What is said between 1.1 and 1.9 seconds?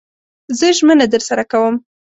درسره کوم